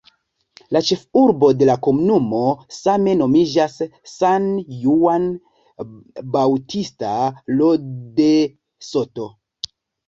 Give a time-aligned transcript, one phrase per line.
[0.75, 2.39] La ĉefurbo de la komunumo
[2.77, 3.77] same nomiĝas
[4.15, 4.49] "San
[4.87, 5.31] Juan
[6.39, 7.15] Bautista
[7.61, 7.71] Lo
[8.23, 8.31] de
[8.93, 9.33] Soto".